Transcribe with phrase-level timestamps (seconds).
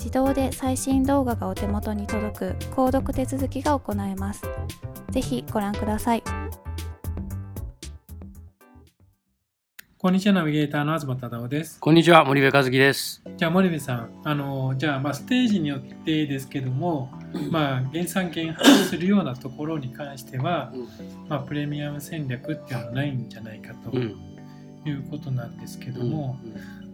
[0.00, 4.42] 自動で最新動画がお手元に届く購読手続きが行えます。
[5.10, 6.22] ぜひご覧ください。
[9.98, 11.78] こんにちは、ナビゲーターの東忠夫です。
[11.78, 13.22] こんにちは、森部和樹です。
[13.36, 17.10] じゃあ、森部さん、あの、じゃあ、まあ、ステージによってですけども、
[17.50, 20.72] まあ、原産権発するようなところに関しては、
[21.28, 26.38] まあ、プレミアム戦略っていうのはないんじゃないかということなんですけども、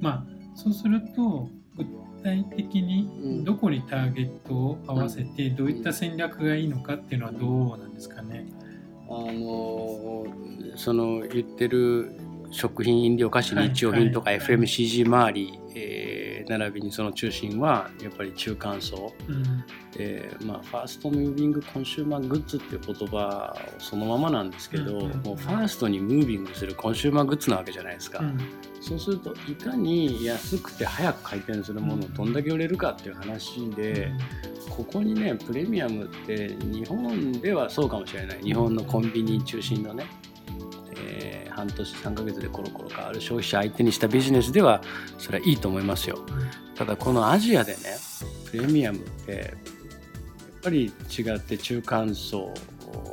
[0.00, 0.25] まあ、
[0.56, 1.49] そうすると、
[2.22, 8.47] 体的にどこにターゲットを合わせてどういった戦略がいいのかっていうのはどうなんですかね？
[9.09, 10.27] あの
[10.77, 12.16] その言ってる
[12.50, 16.06] 食品飲料菓子日用品とか FMCG 周り、えー、
[16.49, 19.65] 並びにその中心はやっぱり中間層、うん、
[19.97, 28.39] でまあ、ファーストムービングコンシューマーグッズっていう言葉そのままなんですけど、うんうんうん、もうファーストにムービングするコンシューマーグッズなわけじゃないですか、うん、
[28.81, 34.13] そうするといかに安くて早く回転するものをどんだけ売れるかっていう話で、
[34.67, 38.43] うん、ここにねプレミアムって日本ではそうかもしれない。
[38.43, 40.26] 日本のコンビニ中心のねえー、
[41.56, 44.83] 半年3ヶ月でコロコロ変わる消費者相手にしたビジネスでは
[45.19, 46.19] それはいいと思いますよ。
[46.75, 47.78] ただこのアジアでね
[48.50, 49.47] プレミアムってやっ
[50.62, 52.53] ぱり違って中間層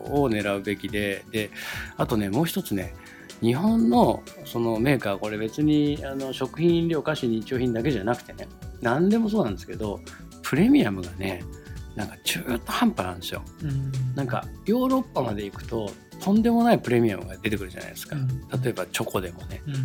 [0.09, 1.49] を狙うべきでで
[1.95, 2.93] あとねもう一つね
[3.41, 8.47] 日本のそのメーカーこれ別にあの食品飲料菓子日用品だけじゃなくてね
[8.81, 10.01] 何でもそうなんですけど
[10.41, 11.43] プレミアムがね
[11.95, 15.89] なんか中途半端なんですよ、うん、なんかヨーロッパまで行くと
[16.23, 19.78] とんでもないプレミアムが出てくるじゃないですか、うん、例えばチョコでもね、うん、い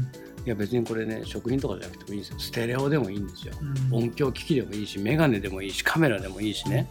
[0.44, 2.38] や別にこれね食品とかじゃなくてもいいんですよ。
[2.38, 3.54] ステレオでもいいんですよ、
[3.90, 6.88] 音響機器でもいいしメガネでもいいしカメラでもいいしね。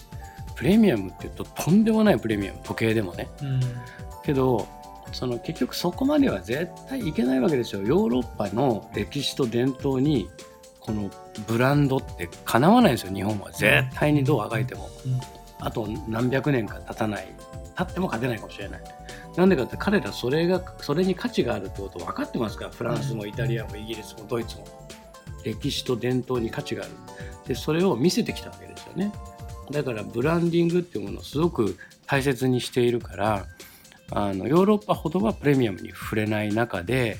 [0.57, 2.59] プレミアムっていうととんでもないプレミアム。
[2.65, 3.29] 時計でもね、
[4.25, 4.67] けど
[5.13, 7.83] その結局そこまでは絶対いけないわけですよ。
[7.83, 10.27] ヨーロッパの歴史と伝統に
[10.81, 11.09] この
[11.47, 13.13] ブランドってかなわないんですよ。
[13.13, 13.49] 日本は。
[13.51, 13.63] 絶
[13.95, 14.89] 対にどうあがいても、
[15.59, 17.33] あと何百年か経たない。
[17.77, 18.81] 経っても勝てないかもしれない
[19.37, 22.71] なんでかって彼らそれがそれに価値があるってこと分かってますから。
[22.71, 24.67] フランスもイタリアもイギリスもドイツも。
[25.43, 26.91] 歴史と伝統に価値がある
[27.47, 29.13] でそれを見せてきたわけですよね。
[29.71, 33.45] だからブランディングっていうものをすごく大切にしているから
[34.11, 37.17] あのヨーロッパほどはプレミアムに触れない中で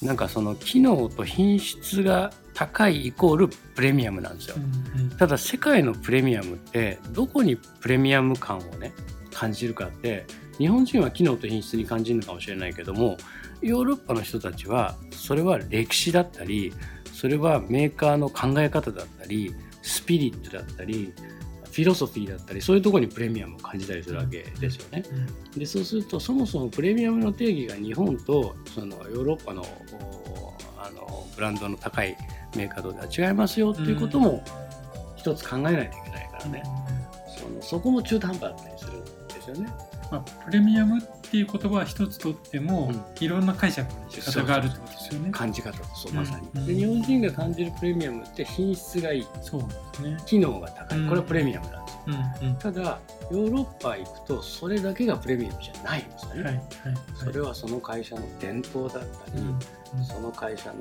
[0.00, 8.92] なんかその機能と品質が高いイコールプレミアムなんですよ、うんうん、ただ世界のプレミアムってどこにプレミアム感をね
[9.32, 10.24] 感じるかって
[10.58, 13.16] 日本人は機能と品質に感じるのかもしれないけども
[13.60, 16.72] ヨーロッパの人たちはそれは歴史だったり
[17.12, 21.12] それはメーカーの考え方だったりスピリットだったり
[21.72, 25.02] フィロソフィーだったりそういうところにプレミアムを感じたりするわけですよね。
[25.56, 29.64] でそうするとそもそもプレミアムの定義が日本とそのヨーロッパの
[30.76, 32.16] あのブランドの高い
[32.54, 34.44] メーカーとでは違いますよっていうことも
[35.16, 36.62] 一つ考えないといけないからね、
[37.38, 38.91] そのそこも中途半端だったりする。
[38.91, 38.91] ん
[39.46, 39.72] でですよね。
[40.10, 45.30] まあ、プレミアムっていう言葉は一つとっても、いろんな解釈の仕方があるってことですよね。
[45.30, 46.66] 感じ方とそうまさに、うん。
[46.66, 49.26] で日本人が感じるプレミアムって品質がいい。
[49.42, 50.16] そうですね。
[50.26, 50.98] 機能が高い。
[50.98, 51.08] うん。
[51.08, 52.00] これはプレミアムなんですよ、
[52.42, 52.56] うんうん。
[52.56, 53.00] ただ
[53.30, 56.64] ヨーロッパ行くとそれだけがプレミアムじゃないんですよね、はいはい。
[57.14, 59.58] それはその会社の伝統だったり、うん。
[59.98, 60.04] うん。
[60.04, 60.80] その会社の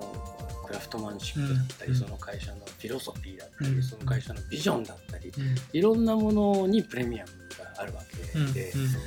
[0.71, 5.56] クラフトマンシップだったり、うんその会社のフィロソフィーだったり、うんその会社のビジョンだったり、うん。
[5.73, 8.01] いろんなものにプレミアムがあるわ
[8.33, 8.97] けうんで、うんそ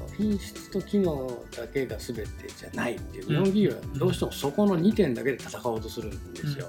[0.00, 2.24] の品質と機能だけが全て
[2.56, 3.28] じゃないっていううん。
[3.28, 6.68] 日本企業はどうしてもそこの2点だけで戦おうとするんですよ。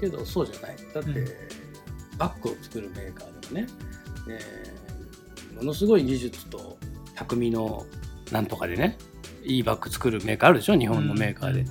[0.00, 0.76] けどそうじゃない。
[0.94, 1.28] だって、うん。
[2.18, 3.66] バッグを作るメーカーでもね、
[4.28, 4.82] えー
[5.56, 6.78] ものすごい技術と
[7.14, 7.84] 匠の
[8.32, 8.96] なんとかでね
[9.44, 11.60] いいバッグ作るメーカーあるでしょ日本のメーカーで。
[11.60, 11.68] うん。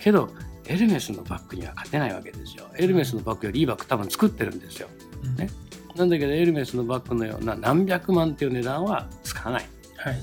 [0.00, 0.30] けど
[0.70, 2.64] エルメスのバッグには勝てないわけですよ。
[2.76, 4.88] エルメスのバッグよりいいバッグ多分作ってるんですよ。
[5.24, 5.50] うんね
[5.96, 9.68] なんだけどエルメスのバッグのような何百万っていう値段はつかない。
[9.96, 10.22] はいはい。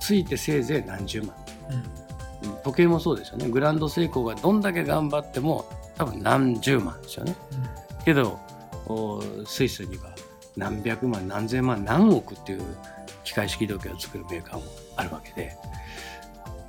[0.00, 1.34] ついてせいぜい何十万。
[1.70, 1.82] うんうん
[2.64, 3.48] 時計もそうですよね。
[3.50, 7.34] グランドセイコーがどんだけ頑張っても多分何十万ですよね。
[8.04, 8.38] けど
[8.86, 10.14] おスイスには
[10.56, 12.62] 何百万何千万何億っていう
[13.22, 14.62] 機械式時計を作るメーカーも
[14.96, 15.54] あるわけで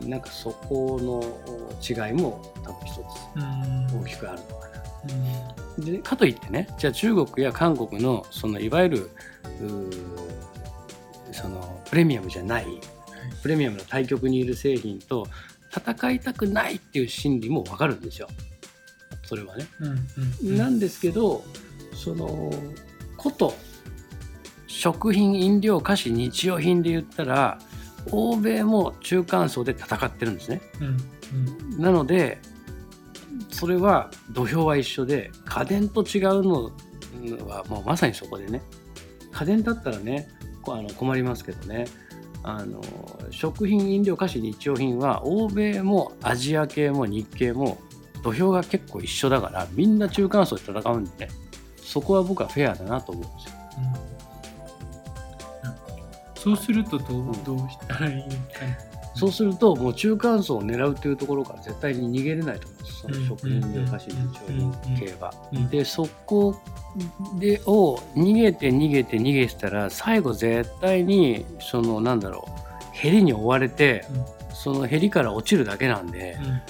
[0.01, 4.83] なんかそこのお違いも多分一うんつ大きくあるのかな。
[5.77, 9.09] うんでかといってねじゃあ中国や韓国のそのいわゆる
[11.31, 12.65] そのプレミアムじゃない
[13.41, 15.27] プレミアムの対極にいる製品と
[15.73, 18.27] 戦いたくないっていう心理も分かるんですよ。
[19.23, 19.67] それはね。
[19.79, 20.07] うん
[20.49, 21.43] うんなんですけど
[21.93, 22.51] その
[23.15, 23.53] こと
[24.67, 27.59] 食品飲料菓子日用品で言ったら
[28.11, 30.61] 欧米も中間層で戦ってるんですね。
[30.79, 30.89] うんう
[31.77, 32.39] んなので
[33.51, 36.71] それは土俵は一緒で家電と違うの
[37.47, 38.61] はもうまさにそこでね
[39.31, 40.27] 家電だったらね
[40.61, 41.85] こあの困りますけどね
[42.43, 42.81] あの
[43.31, 47.79] 食品飲料菓子日用品は欧米もアジア系も日系も
[48.23, 51.27] 土俵が結構一緒だからみんな中間層で戦うんでね
[51.77, 53.58] そこは僕はフェアだなと思うんですよ。
[56.55, 58.29] そうするとどうどうしたらいいのか
[59.15, 64.15] そうするともう中間層を狙うというところから絶対に逃げれないと思うんですその食品飲料菓子日
[64.57, 65.33] 用品系は。
[65.51, 65.69] うん。
[65.69, 66.55] でそこ
[67.37, 74.05] でを逃げて逃げて逃げてたら最後絶対にそのなんだろうヘリに追われて
[74.53, 76.61] そのヘリから落ちるだけなんでうん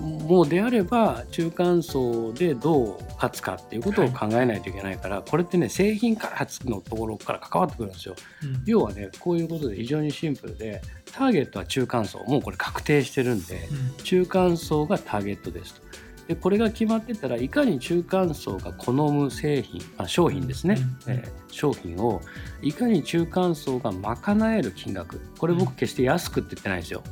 [0.00, 8.14] もうであれば中間層でどう勝つかっていうことを考えないといけないから、これってね製品開発のところから関わってくるんですよ。
[8.42, 13.68] うん要はねこういうことで非常にシンプルでターゲットは中間層もうこれ確定してるんで。
[13.70, 15.82] うん中間層がターゲットですと。
[16.28, 20.76] でこれが決まってたらいかに中間層が好む製品あ商品ですね、
[21.06, 22.20] うんえー商品を
[22.62, 25.20] いかに中間層が賄える金額。
[25.38, 27.02] これ僕決して安くって言ってないですよ、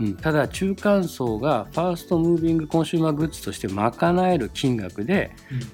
[0.00, 0.06] うん。
[0.06, 5.30] うん、ただ中間層がファーストムービングコンシューマーグッズとして賄える金額で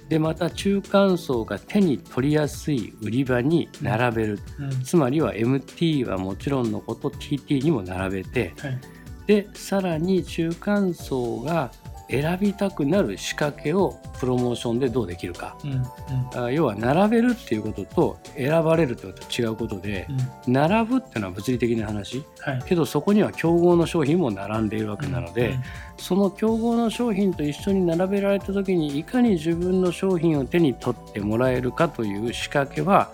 [0.09, 4.83] でまた中間層が手に取りやすい売り場に並べる、うん。
[4.83, 8.53] つまりは MT はもちろんのこと TT にも並べて。
[8.59, 8.79] はい。
[9.27, 11.71] でさらに中間層が
[12.13, 15.57] 選びたくなる仕掛けをプロモーションでどうできるか。
[15.65, 16.45] うんうん。
[16.45, 20.07] あ要は並べるっていうことと選ばれるってことと違うことで
[20.47, 20.53] うん。
[20.53, 22.23] 並ぶっていうのは物理的な話。
[22.41, 22.63] はい。
[22.67, 25.59] けどそこには競合の商品も並んでいるわけなので、
[25.97, 33.11] その競合の商品と一緒に並べられた時にいかに自分の商品を手に取ってもらえるかという仕掛けは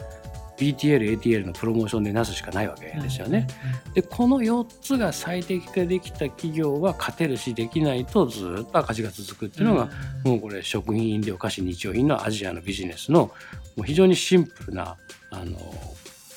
[0.59, 3.47] BTL、ATL のプロモーションでなすしかないわけですよね。
[3.95, 9.89] でこの4つが最適化できた企業は勝てるしできないとずっと赤字が続くっていうのが、
[10.25, 13.33] もうこれ食品飲料菓子日用品のアジアのビジネスのも
[13.79, 14.97] う非常にシンプルな
[15.31, 15.57] あの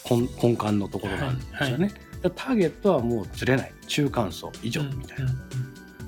[0.09, 1.87] 根根幹のところなんですよね。
[1.87, 3.73] だからターゲットはもうずれない。
[3.87, 5.31] 中間層以上みたいな。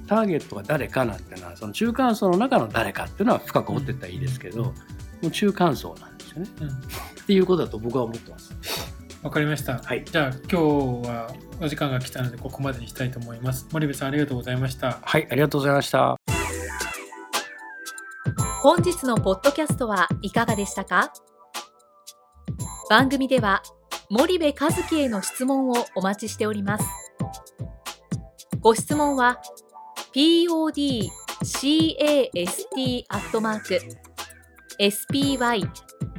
[0.07, 4.73] ターゲットが誰かなんていうのはその中間層の中の誰かっていうのは深く追っていったらいいですけど、も
[5.23, 6.49] う中間層なんですよね。
[6.61, 6.73] うんうん
[7.23, 8.55] っていうことだと僕は思ってます。
[9.23, 9.77] わかりました。
[9.79, 13.67] はいじゃあ今日はお時間が来たのでここまでにしたいと思います。
[13.71, 14.99] 森部さんありがとうございました。
[15.01, 16.17] はい、ありがとうございました。
[18.61, 21.13] 本日のポッドキャストはいかがでしたか？
[22.89, 23.63] 番組では
[24.09, 26.85] 森部和樹への質問をお待ちしております
[28.59, 29.41] ご質問は
[30.13, 30.95] podcast
[33.09, 33.79] アットマーク